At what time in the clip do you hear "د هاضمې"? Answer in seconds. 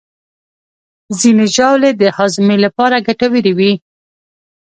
2.01-2.57